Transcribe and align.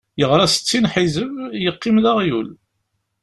Yeɣra 0.19 0.45
settin 0.47 0.85
ḥizeb, 0.93 1.31
yeqqim 1.63 1.97
d 2.03 2.05
aɣyul. 2.11 2.49